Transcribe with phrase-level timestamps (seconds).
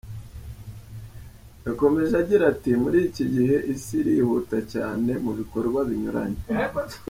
[1.65, 6.41] Yakomeje agira ati:” Muri iki gihe isi irihuta cyane mu bikorwa binyuranye.